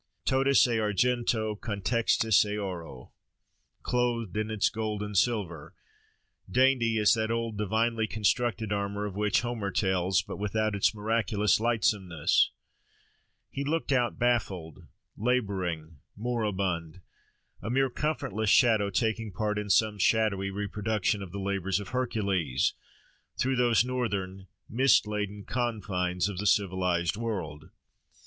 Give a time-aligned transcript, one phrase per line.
[0.25, 3.11] Totus et argento contextus et auro:
[3.83, 5.75] clothed in its gold and silver,
[6.49, 11.59] dainty as that old divinely constructed armour of which Homer tells, but without its miraculous
[11.59, 14.87] lightsomeness—he looked out baffled,
[15.17, 17.01] labouring, moribund;
[17.61, 22.73] a mere comfortless shadow taking part in some shadowy reproduction of the labours of Hercules,
[23.37, 27.69] through those northern, mist laden confines of the civilised world.